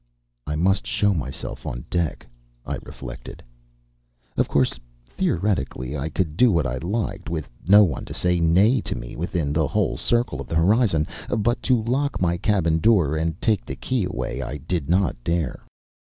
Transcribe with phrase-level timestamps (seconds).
[0.47, 2.25] "I must show myself on deck,"
[2.65, 3.43] I reflected.
[4.35, 8.81] Of course, theoretically, I could do what I liked, with no one to say nay
[8.81, 11.05] to me within the whole circle of the horizon;
[11.37, 15.65] but to lock my cabin door and take the key away I did not dare.